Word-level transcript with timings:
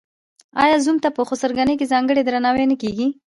آیا 0.63 0.77
زوم 0.83 0.97
ته 1.03 1.09
په 1.15 1.21
خسرګنۍ 1.29 1.75
کې 1.79 1.91
ځانګړی 1.93 2.21
درناوی 2.25 2.65
نه 2.71 2.75
کیږي؟ 2.81 3.07